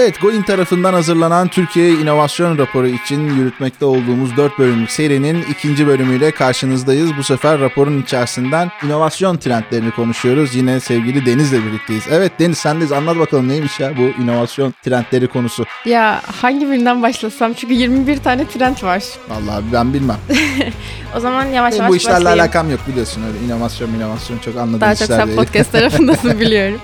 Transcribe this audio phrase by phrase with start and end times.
[0.00, 6.30] Evet, Going tarafından hazırlanan Türkiye İnovasyon Raporu için yürütmekte olduğumuz 4 bölümlük serinin ikinci bölümüyle
[6.30, 7.16] karşınızdayız.
[7.16, 10.54] Bu sefer raporun içerisinden inovasyon trendlerini konuşuyoruz.
[10.54, 12.04] Yine sevgili Deniz'le birlikteyiz.
[12.10, 12.92] Evet Deniz sendeyiz.
[12.92, 15.64] Anlat bakalım neymiş ya bu inovasyon trendleri konusu.
[15.84, 17.52] Ya hangi birinden başlasam?
[17.52, 19.02] Çünkü 21 tane trend var.
[19.28, 20.18] Vallahi ben bilmem.
[21.16, 22.40] o zaman yavaş yavaş bu işlerle başlayayım.
[22.40, 26.80] alakam yok biliyorsun öyle inovasyon inovasyon çok anladığım Daha çok sen podcast tarafındasın biliyorum.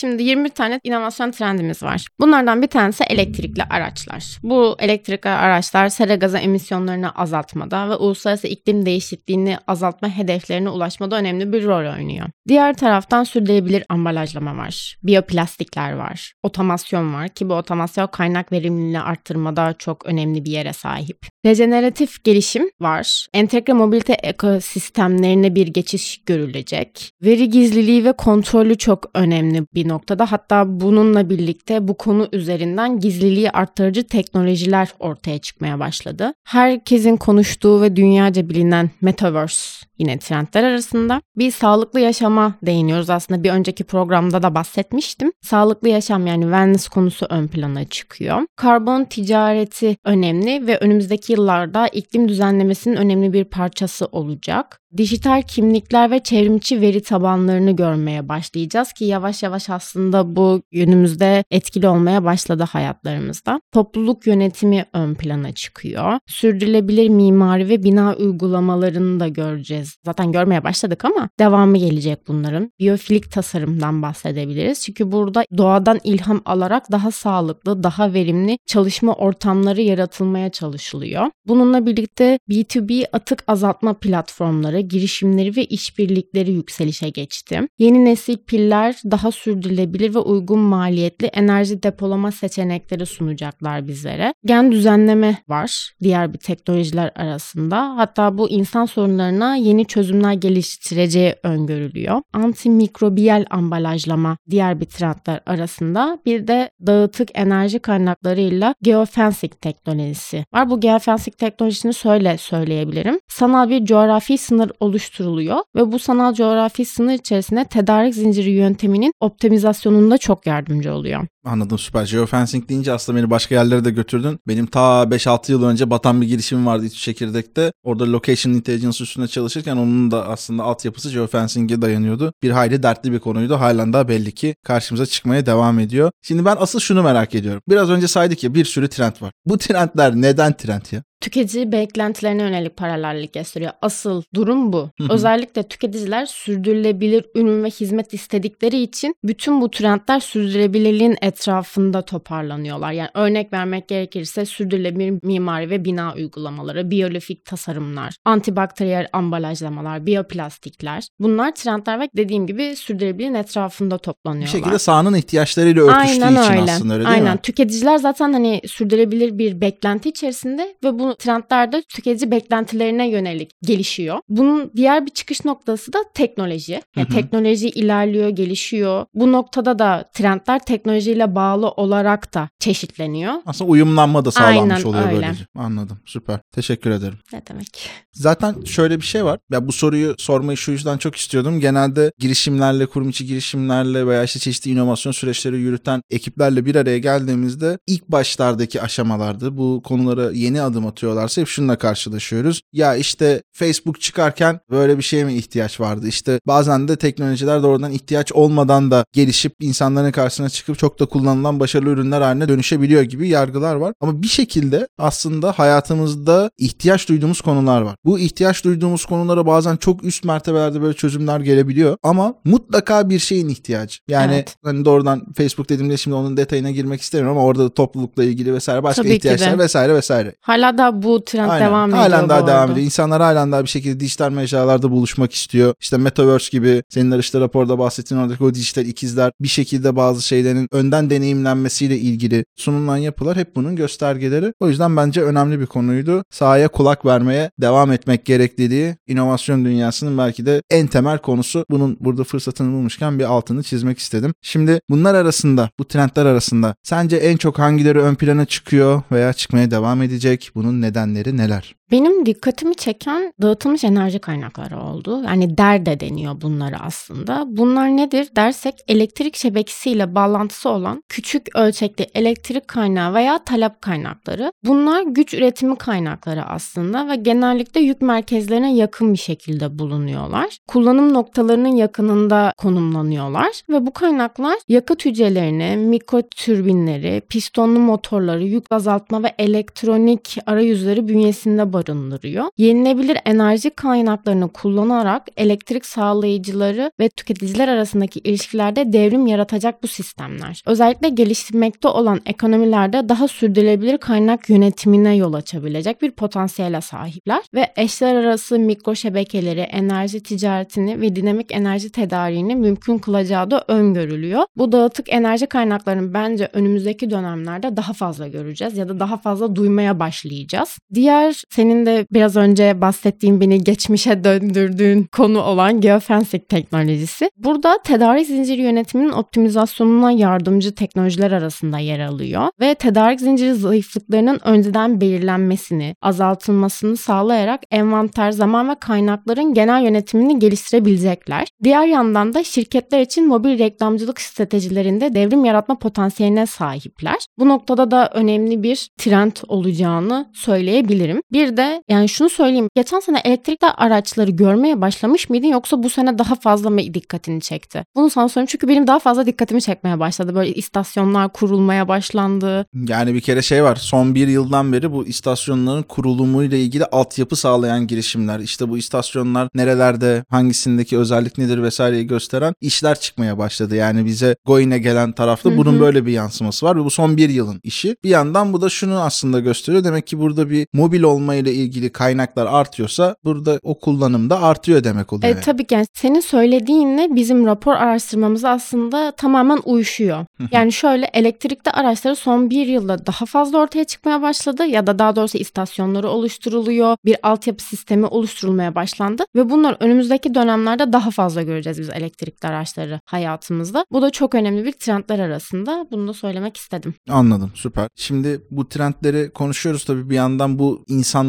[0.00, 2.06] Şimdi 20 tane inovasyon trendimiz var.
[2.20, 4.38] Bunlardan bir tanesi elektrikli araçlar.
[4.42, 11.52] Bu elektrikli araçlar sera gazı emisyonlarını azaltmada ve uluslararası iklim değişikliğini azaltma hedeflerine ulaşmada önemli
[11.52, 12.26] bir rol oynuyor.
[12.48, 14.96] Diğer taraftan sürdürülebilir ambalajlama var.
[15.02, 16.32] Biyoplastikler var.
[16.42, 21.26] Otomasyon var ki bu otomasyon kaynak verimliliğini arttırmada çok önemli bir yere sahip.
[21.46, 23.26] Rejeneratif gelişim var.
[23.34, 27.10] Entegre mobilite ekosistemlerine bir geçiş görülecek.
[27.22, 30.32] Veri gizliliği ve kontrolü çok önemli bir noktada.
[30.32, 36.32] Hatta bununla birlikte bu konu üzerinden gizliliği arttırıcı teknolojiler ortaya çıkmaya başladı.
[36.44, 41.22] Herkesin konuştuğu ve dünyaca bilinen Metaverse yine trendler arasında.
[41.36, 43.10] Bir sağlıklı yaşama değiniyoruz.
[43.10, 45.32] Aslında bir önceki programda da bahsetmiştim.
[45.42, 48.42] Sağlıklı yaşam yani wellness konusu ön plana çıkıyor.
[48.56, 54.80] Karbon ticareti önemli ve önümüzdeki yıllarda iklim düzenlemesinin önemli bir parçası olacak.
[54.96, 61.88] Dijital kimlikler ve çevrimçi veri tabanlarını görmeye başlayacağız ki yavaş yavaş aslında bu yönümüzde etkili
[61.88, 63.60] olmaya başladı hayatlarımızda.
[63.72, 66.18] Topluluk yönetimi ön plana çıkıyor.
[66.26, 69.96] Sürdürülebilir mimari ve bina uygulamalarını da göreceğiz.
[70.04, 72.72] Zaten görmeye başladık ama devamı gelecek bunların.
[72.78, 74.82] Biyofilik tasarımdan bahsedebiliriz.
[74.82, 81.26] Çünkü burada doğadan ilham alarak daha sağlıklı, daha verimli çalışma ortamları yaratılmaya çalışılıyor.
[81.46, 87.60] Bununla birlikte B2B atık azaltma platformları, girişimleri ve işbirlikleri yükselişe geçti.
[87.78, 94.34] Yeni nesil piller daha sürdürülebilir ve uygun maliyetli enerji depolama seçenekleri sunacaklar bizlere.
[94.44, 97.96] Gen düzenleme var diğer bir teknolojiler arasında.
[97.96, 102.22] Hatta bu insan sorunlarına yeni çözümler geliştireceği öngörülüyor.
[102.32, 106.18] Antimikrobiyal ambalajlama diğer bir trendler arasında.
[106.26, 110.70] Bir de dağıtık enerji kaynaklarıyla geofencing teknolojisi var.
[110.70, 113.20] Bu geofencing teknolojisini şöyle söyleyebilirim.
[113.28, 120.18] Sanal bir coğrafi sınır oluşturuluyor ve bu sanal coğrafi sınır içerisinde tedarik zinciri yönteminin optimizasyonunda
[120.18, 121.26] çok yardımcı oluyor.
[121.44, 122.06] Anladım süper.
[122.06, 124.38] Geofencing deyince aslında beni başka yerlere de götürdün.
[124.48, 127.72] Benim ta 5-6 yıl önce batan bir girişimim vardı İTÜ Çekirdek'te.
[127.82, 132.32] Orada Location Intelligence üstüne çalışırken onun da aslında altyapısı geofencing'e dayanıyordu.
[132.42, 133.54] Bir hayli dertli bir konuydu.
[133.54, 136.10] Halen daha belli ki karşımıza çıkmaya devam ediyor.
[136.22, 137.62] Şimdi ben asıl şunu merak ediyorum.
[137.68, 139.32] Biraz önce saydık ya bir sürü trend var.
[139.46, 141.02] Bu trendler neden trend ya?
[141.20, 143.72] Tüketici beklentilerine yönelik paralellik gösteriyor.
[143.82, 144.90] Asıl durum bu.
[145.10, 152.92] Özellikle tüketiciler sürdürülebilir ürün ve hizmet istedikleri için bütün bu trendler sürdürülebilirliğin etrafında toparlanıyorlar.
[152.92, 161.08] Yani örnek vermek gerekirse sürdürülebilir mimari ve bina uygulamaları, biyolojik tasarımlar, antibakteriyel ambalajlamalar, biyoplastikler.
[161.20, 164.52] Bunlar trendler ve dediğim gibi sürdürülebilirliğin etrafında Bir toplanıyorlar.
[164.52, 166.72] şekilde sahanın ihtiyaçlarıyla örtüştüğü Aynen için öyle.
[166.72, 167.32] aslında öyle değil Aynen.
[167.34, 167.40] mi?
[167.42, 174.18] Tüketiciler zaten hani sürdürülebilir bir beklenti içerisinde ve bu trendler de tüketici beklentilerine yönelik gelişiyor.
[174.28, 176.82] Bunun diğer bir çıkış noktası da teknoloji.
[176.96, 179.06] Yani teknoloji ilerliyor, gelişiyor.
[179.14, 183.34] Bu noktada da trendler teknolojiyle bağlı olarak da çeşitleniyor.
[183.46, 185.22] Aslında uyumlanma da sağlanmış Aynen oluyor öyle.
[185.22, 185.46] böylece.
[185.56, 185.98] Anladım.
[186.04, 186.40] Süper.
[186.52, 187.18] Teşekkür ederim.
[187.32, 187.90] Ne demek?
[188.12, 189.38] Zaten şöyle bir şey var.
[189.50, 191.60] Ya bu soruyu sormayı şu yüzden çok istiyordum.
[191.60, 197.78] Genelde girişimlerle, kurum içi girişimlerle veya işte çeşitli inovasyon süreçleri yürüten ekiplerle bir araya geldiğimizde
[197.86, 202.60] ilk başlardaki aşamalarda bu konulara yeni adım atıyorlarsa hep şununla karşılaşıyoruz.
[202.72, 206.08] Ya işte Facebook çıkarken böyle bir şeye mi ihtiyaç vardı?
[206.08, 211.60] İşte bazen de teknolojiler doğrudan ihtiyaç olmadan da gelişip insanların karşısına çıkıp çok da kullanılan
[211.60, 213.94] başarılı ürünler haline dönüşebiliyor gibi yargılar var.
[214.00, 217.94] Ama bir şekilde aslında hayatımızda ihtiyaç duyduğumuz konular var.
[218.04, 223.48] Bu ihtiyaç duyduğumuz konulara bazen çok üst mertebelerde böyle çözümler gelebiliyor ama mutlaka bir şeyin
[223.48, 223.98] ihtiyacı.
[224.08, 224.56] Yani Evet.
[224.64, 228.82] hani doğrudan Facebook dediğimde şimdi onun detayına girmek istemiyorum ama orada da toplulukla ilgili vesaire
[228.82, 230.34] başka Tabii ihtiyaçlar vesaire vesaire.
[230.40, 231.66] Hala daha hala bu trend Aynen.
[231.66, 232.84] devam ediyor Halen daha devam ediyor.
[232.84, 235.74] İnsanlar halen daha bir şekilde dijital mecralarda buluşmak istiyor.
[235.80, 240.68] İşte Metaverse gibi senin işte raporda bahsettiğin oradaki o dijital ikizler bir şekilde bazı şeylerin
[240.72, 244.52] önden deneyimlenmesiyle ilgili sunulan yapılar hep bunun göstergeleri.
[244.60, 246.24] O yüzden bence önemli bir konuydu.
[246.30, 251.64] Sahaya kulak vermeye devam etmek gerekliliği inovasyon dünyasının belki de en temel konusu.
[251.70, 254.34] Bunun burada fırsatını bulmuşken bir altını çizmek istedim.
[254.42, 259.70] Şimdi bunlar arasında, bu trendler arasında sence en çok hangileri ön plana çıkıyor veya çıkmaya
[259.70, 260.50] devam edecek?
[260.54, 261.77] Bunun nedenleri neler?
[261.90, 265.22] Benim dikkatimi çeken dağıtılmış enerji kaynakları oldu.
[265.26, 267.44] Yani DER de deniyor bunları aslında.
[267.46, 274.52] Bunlar nedir dersek elektrik şebekesiyle bağlantısı olan küçük ölçekli elektrik kaynağı veya talep kaynakları.
[274.64, 280.58] Bunlar güç üretimi kaynakları aslında ve genellikle yük merkezlerine yakın bir şekilde bulunuyorlar.
[280.66, 289.22] Kullanım noktalarının yakınında konumlanıyorlar ve bu kaynaklar yakıt hücrelerini, mikro türbinleri, pistonlu motorları, yük azaltma
[289.22, 292.44] ve elektronik arayüzleri bünyesinde barındırıyor.
[292.58, 300.62] Yenilebilir enerji kaynaklarını kullanarak elektrik sağlayıcıları ve tüketiciler arasındaki ilişkilerde devrim yaratacak bu sistemler.
[300.66, 308.14] Özellikle geliştirmekte olan ekonomilerde daha sürdürülebilir kaynak yönetimine yol açabilecek bir potansiyele sahipler ve eşler
[308.14, 314.42] arası mikro şebekeleri, enerji ticaretini ve dinamik enerji tedariğini mümkün kılacağı da öngörülüyor.
[314.56, 320.00] Bu dağıtık enerji kaynaklarını bence önümüzdeki dönemlerde daha fazla göreceğiz ya da daha fazla duymaya
[320.00, 320.78] başlayacağız.
[320.94, 327.30] Diğer senin de biraz önce bahsettiğin beni geçmişe döndürdüğün konu olan geofencing teknolojisi.
[327.36, 335.00] Burada tedarik zinciri yönetiminin optimizasyonuna yardımcı teknolojiler arasında yer alıyor ve tedarik zinciri zayıflıklarının önceden
[335.00, 341.48] belirlenmesini, azaltılmasını sağlayarak envanter, zaman ve kaynakların genel yönetimini geliştirebilecekler.
[341.64, 347.16] Diğer yandan da şirketler için mobil reklamcılık stratejilerinde devrim yaratma potansiyeline sahipler.
[347.38, 351.20] Bu noktada da önemli bir trend olacağını söyleyebilirim.
[351.32, 352.68] Bir de yani şunu söyleyeyim.
[352.76, 357.84] Geçen sene elektrikli araçları görmeye başlamış mıydın yoksa bu sene daha fazla mı dikkatini çekti?
[357.96, 360.34] Bunu sana sorayım çünkü benim daha fazla dikkatimi çekmeye başladı.
[360.34, 362.66] Böyle istasyonlar kurulmaya başlandı.
[362.88, 363.76] Yani bir kere şey var.
[363.76, 368.38] Son bir yıldan beri bu istasyonların kurulumuyla ilgili altyapı sağlayan girişimler.
[368.40, 373.76] işte bu istasyonlar nerelerde, hangisindeki özellik nedir vesaireyi gösteren işler çıkmaya başladı.
[373.76, 375.80] Yani bize Goin'e gelen tarafta bunun Hı hı.
[375.80, 377.96] böyle bir yansıması var ve bu son bir yılın işi.
[378.04, 379.84] Bir yandan bu da şunu aslında gösteriyor.
[379.84, 381.02] Demek ki burada bir mobil
[381.48, 385.28] olmayla ilgili kaynaklar artıyorsa burada o kullanım da artıyor demek oluyor.
[385.28, 385.44] E, yani.
[385.44, 390.26] tabii ki yani senin söylediğinle bizim rapor araştırmamız aslında tamamen uyuşuyor.
[390.52, 395.16] yani şöyle elektrikli araçları son bir yılda daha fazla ortaya çıkmaya başladı ya da daha
[395.16, 396.96] doğrusu istasyonları oluşturuluyor.
[397.04, 403.00] Bir altyapı sistemi oluşturulmaya başlandı ve bunlar önümüzdeki dönemlerde daha fazla göreceğiz biz elektrikli araçları
[403.04, 403.84] hayatımızda.
[403.92, 405.86] Bu da çok önemli bir trendler arasında.
[405.90, 406.94] Bunu da söylemek istedim.
[407.08, 407.88] Anladım süper.
[407.96, 410.84] Şimdi bu trendleri konuşuyoruz tabii bir yandan bu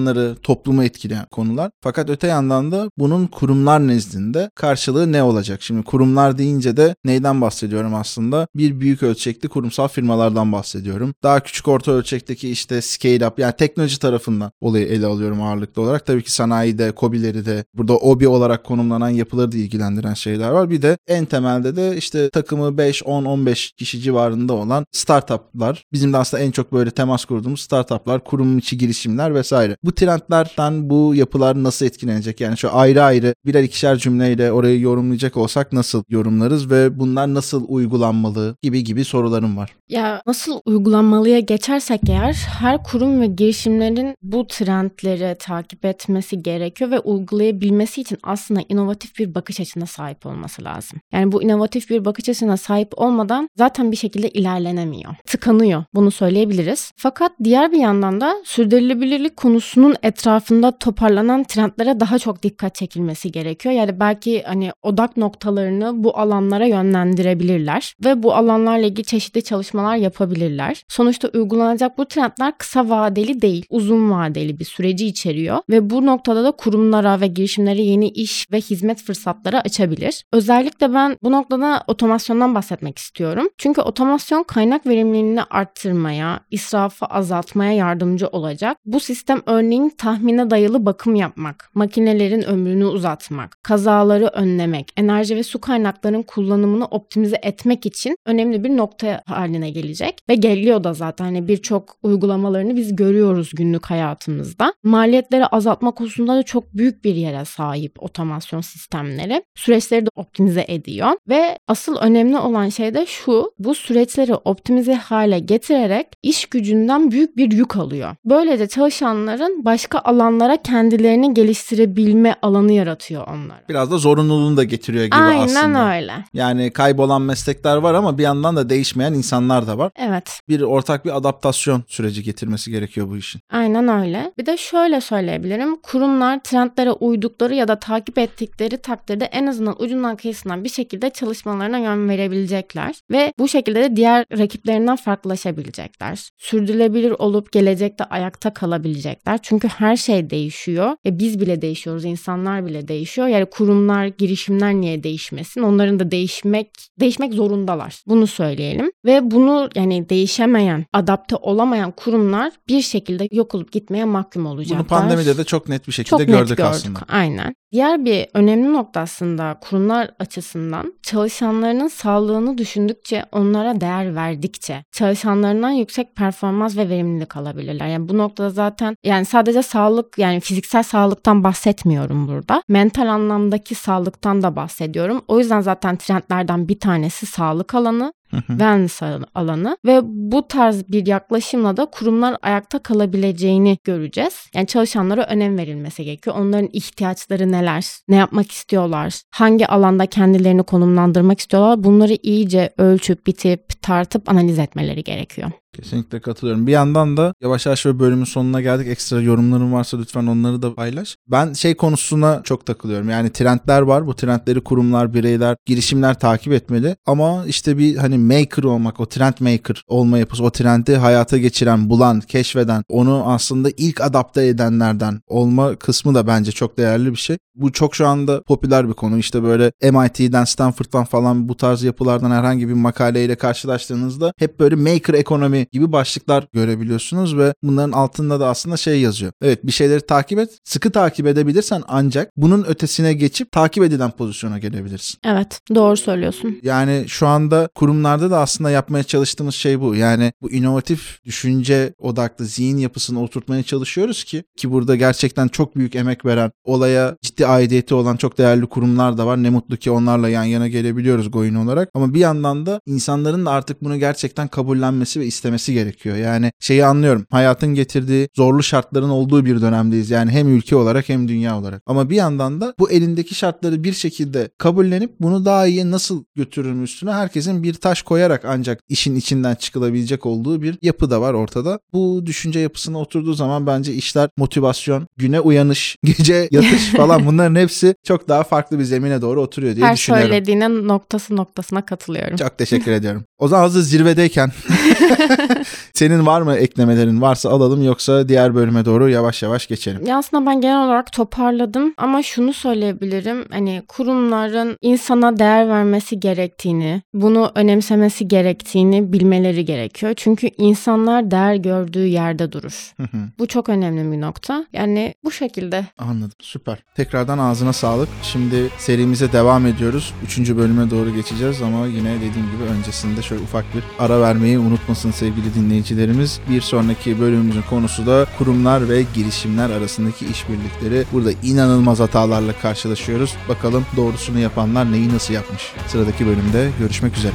[0.10, 1.72] insanları, toplumu etkileyen konular.
[1.82, 5.62] Fakat öte yandan da bunun kurumlar nezdinde karşılığı ne olacak?
[5.62, 8.48] Şimdi kurumlar deyince de neyden bahsediyorum aslında?
[8.56, 11.14] Bir büyük ölçekli kurumsal firmalardan bahsediyorum.
[11.24, 16.06] Daha küçük orta ölçekteki işte scale up yani teknoloji tarafından olayı ele alıyorum ağırlıklı olarak.
[16.06, 20.70] Tabii ki sanayide, kobileri de burada obi olarak konumlanan yapıları da ilgilendiren şeyler var.
[20.70, 25.84] Bir de en temelde de işte takımı 5, 10, 15 kişi civarında olan startuplar.
[25.94, 29.78] Bizim de aslında en çok böyle temas kurduğumuz startuplar, kurum içi girişimler vesaire.
[29.84, 32.42] Bu trendlerden bu yapılar nasıl etkilenecek?
[32.42, 37.66] Yani şu ayrı ayrı birer ikişer cümleyle orayı yorumlayacak olsak nasıl yorumlarız ve bunlar nasıl
[37.68, 39.76] uygulanmalı gibi gibi sorularım var.
[39.90, 47.00] Ya nasıl uygulanmalıya geçersek eğer her kurum ve girişimlerin bu trendleri takip etmesi gerekiyor ve
[47.00, 51.00] uygulayabilmesi için aslında inovatif bir bakış açısına sahip olması lazım.
[51.14, 55.16] Yani bu inovatif bir bakış açısına sahip olmadan zaten bir şekilde ilerlenemiyor.
[55.26, 55.84] Tıkanıyor.
[55.94, 56.92] Bunu söyleyebiliriz.
[56.96, 59.38] Fakat diğer bir yandan da sürdürülebilirlik
[59.80, 63.76] konusunun etrafında toparlanan trendlere daha çok dikkat çekilmesi gerekiyor.
[63.76, 70.84] Yani belki hani odak noktalarını bu alanlara yönlendirebilirler ve bu alanlarla ilgili çeşitli çalışmalar yapabilirler.
[70.88, 76.44] Sonuçta uygulanacak bu trendler kısa vadeli değil, uzun vadeli bir süreci içeriyor ve bu noktada
[76.44, 80.24] da kurumlara ve girişimlere yeni iş ve hizmet fırsatları açabilir.
[80.34, 83.48] Özellikle ben bu noktada otomasyondan bahsetmek istiyorum.
[83.58, 88.78] Çünkü otomasyon kaynak verimliliğini arttırmaya, israfı azaltmaya yardımcı olacak.
[88.86, 95.44] Bu sistem örneğin Örneğin tahmine dayalı bakım yapmak, makinelerin ömrünü uzatmak, kazaları önlemek, enerji ve
[95.44, 100.20] su kaynaklarının kullanımını optimize etmek için önemli bir nokta haline gelecek.
[100.30, 104.74] Ve geliyor da zaten hani birçok uygulamalarını biz görüyoruz günlük hayatımızda.
[104.84, 109.44] Maliyetleri azaltma konusunda da çok büyük bir yere sahip otomasyon sistemleri.
[109.56, 113.52] Süreçleri de optimize ediyor ve asıl önemli olan şey de şu.
[113.60, 118.16] Bu süreçleri optimize hale getirerek iş gücünden büyük bir yük alıyor.
[118.26, 123.62] Böylece çalışanların başka alanlara kendilerini geliştirebilme alanı yaratıyor onlara.
[123.70, 125.96] Biraz da zorunluluğunu da getiriyor gibi Aynen aslında.
[125.96, 126.14] öyle.
[126.34, 129.92] Yani kaybolan meslekler var ama bir yandan da değişmeyen insanlar da var.
[129.96, 130.40] Evet.
[130.50, 133.42] Bir ortak bir adaptasyon süreci getirmesi gerekiyor bu işin.
[133.52, 134.32] Aynen öyle.
[134.38, 135.76] Bir de şöyle söyleyebilirim.
[135.76, 141.78] Kurumlar trendlere uydukları ya da takip ettikleri takdirde en azından ucundan kıyısından bir şekilde çalışmalarına
[141.78, 142.96] yön verebilecekler.
[143.12, 146.30] Ve bu şekilde de diğer rakiplerinden farklılaşabilecekler.
[146.38, 149.38] Sürdürülebilir olup gelecekte ayakta kalabilecekler.
[149.50, 150.96] Çünkü her şey değişiyor.
[151.06, 152.06] E biz bile değişiyoruz.
[152.06, 153.28] insanlar bile değişiyor.
[153.28, 155.62] Yani kurumlar, girişimler niye değişmesin?
[155.62, 158.04] Onların da değişmek değişmek zorundalar.
[158.08, 158.92] Bunu söyleyelim.
[159.06, 164.80] Ve bunu yani değişemeyen, adapte olamayan kurumlar bir şekilde yok olup gitmeye mahkum olacaklar.
[164.80, 167.00] Bunu pandemide de çok net bir şekilde Çok net gördük, gördük aslında.
[167.08, 167.56] Aynen.
[167.72, 176.16] Diğer bir önemli nokta aslında kurumlar açısından çalışanlarının sağlığını düşündükçe, onlara değer verdikçe çalışanlarından yüksek
[176.16, 177.88] performans ve verimlilik alabilirler.
[177.88, 182.64] Yani bu noktada zaten yani sadece sağlık yani fiziksel sağlıktan bahsetmiyorum burada.
[182.68, 185.22] Mental anlamdaki sağlıktan da bahsediyorum.
[185.28, 189.02] O yüzden zaten trendlerden bir tanesi sağlık alanı wellness
[189.36, 194.48] alanı ve bu tarz bir yaklaşımla da kurumlar ayakta kalabileceğini göreceğiz.
[194.54, 196.36] Yani çalışanlara önem verilmesi gerekiyor.
[196.36, 197.86] Onların ihtiyaçları neler?
[198.08, 199.22] Ne yapmak istiyorlar?
[199.32, 201.84] Hangi alanda kendilerini konumlandırmak istiyorlar?
[201.84, 205.52] Bunları iyice ölçüp bitip tartıp analiz etmeleri gerekiyor.
[205.74, 206.68] Kesinlikle katılıyorum.
[206.68, 208.88] Bir yandan da yavaş yavaş ve bölümün sonuna geldik.
[208.88, 211.16] Ekstra yorumların varsa lütfen onları da paylaş.
[211.28, 213.10] Ben şey konusuna çok takılıyorum.
[213.10, 214.08] Yani trendler var.
[214.08, 216.96] Bu trendleri kurumlar, bireyler, girişimler takip etmeli.
[217.06, 221.90] Ama işte bir hani maker olmak, o trend maker olma yapısı, o trendi hayata geçiren,
[221.90, 227.38] bulan, keşfeden, onu aslında ilk adapte edenlerden olma kısmı da bence çok değerli bir şey.
[227.56, 229.18] Bu çok şu anda popüler bir konu.
[229.18, 235.14] İşte böyle MIT'den, Stanford'dan falan bu tarz yapılardan herhangi bir makaleyle karşılaştığınızda hep böyle maker
[235.14, 239.32] ekonomi gibi başlıklar görebiliyorsunuz ve bunların altında da aslında şey yazıyor.
[239.42, 240.50] Evet bir şeyleri takip et.
[240.64, 245.20] Sıkı takip edebilirsen ancak bunun ötesine geçip takip edilen pozisyona gelebilirsin.
[245.26, 246.60] Evet doğru söylüyorsun.
[246.64, 249.96] Yani şu anda kurumlarda da aslında yapmaya çalıştığımız şey bu.
[249.96, 255.96] Yani bu inovatif düşünce odaklı zihin yapısını oturtmaya çalışıyoruz ki ki burada gerçekten çok büyük
[255.96, 259.44] emek veren, olaya ciddi aidiyeti olan çok değerli kurumlar da var.
[259.44, 261.90] Ne mutlu ki onlarla yan yana gelebiliyoruz Goyin olarak.
[261.94, 266.16] Ama bir yandan da insanların da artık bunu gerçekten kabullenmesi ve istemesi gerekiyor.
[266.16, 267.26] Yani şeyi anlıyorum.
[267.32, 270.10] Hayatın getirdiği zorlu şartların olduğu bir dönemdeyiz.
[270.10, 271.82] Yani hem ülke olarak hem dünya olarak.
[271.86, 276.84] Ama bir yandan da bu elindeki şartları bir şekilde kabullenip bunu daha iyi nasıl götürürüm
[276.84, 281.80] üstüne herkesin bir taş koyarak ancak işin içinden çıkılabilecek olduğu bir yapı da var ortada.
[281.94, 287.96] Bu düşünce yapısına oturduğu zaman bence işler motivasyon, güne uyanış, gece yatış falan bunların hepsi
[288.04, 290.30] çok daha farklı bir zemine doğru oturuyor diye Her düşünüyorum.
[290.30, 292.38] söylediğinin noktası noktasına katılıyorum.
[292.38, 293.24] Çok teşekkür ediyorum.
[293.38, 294.52] O zaman hazır zirvedeyken
[295.94, 300.06] senin var mı eklemelerin varsa alalım yoksa diğer bölüme doğru yavaş yavaş geçelim.
[300.06, 303.46] Ya aslında ben genel olarak toparladım ama şunu söyleyebilirim.
[303.52, 310.14] Hani kurumların insana değer vermesi gerektiğini, bunu önemsemesi gerektiğini bilmeleri gerekiyor.
[310.16, 312.94] Çünkü insanlar değer gördüğü yerde durur.
[312.98, 313.18] Hı hı.
[313.40, 314.66] Bu çok önemli bir nokta.
[314.74, 315.86] Yani bu şekilde.
[315.98, 316.84] Anladım süper.
[316.96, 318.10] Tekrardan ağzına sağlık.
[318.24, 320.14] Şimdi serimize devam ediyoruz.
[320.26, 325.12] Üçüncü bölüme doğru geçeceğiz ama yine dediğim gibi öncesinde şöyle ufak bir ara vermeyi unutmasın
[325.30, 326.40] sevgili dinleyicilerimiz.
[326.50, 331.06] Bir sonraki bölümümüzün konusu da kurumlar ve girişimler arasındaki işbirlikleri.
[331.14, 333.36] Burada inanılmaz hatalarla karşılaşıyoruz.
[333.50, 335.74] Bakalım doğrusunu yapanlar neyi nasıl yapmış.
[335.88, 337.34] Sıradaki bölümde görüşmek üzere.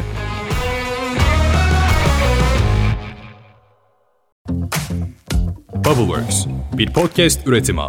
[5.75, 7.81] Bubbleworks, bir podcast üretimi.